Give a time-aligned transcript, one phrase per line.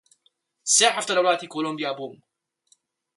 [0.75, 2.17] سێ حەفتە لە وڵاتی کۆڵۆمبیا بووم